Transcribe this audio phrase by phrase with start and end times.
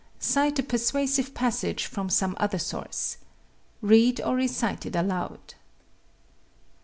[0.17, 3.17] Cite a persuasive passage from some other source.
[3.83, 5.53] Read or recite it aloud.